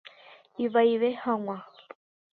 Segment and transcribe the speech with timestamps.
[0.65, 1.57] Ivaive hag̃ua.